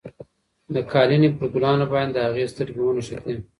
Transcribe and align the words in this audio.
د 0.73 0.75
قالینې 0.91 1.29
پر 1.37 1.45
ګلانو 1.53 1.85
باندې 1.93 2.13
د 2.13 2.17
هغې 2.27 2.45
سترګې 2.51 2.81
ونښتې. 2.83 3.35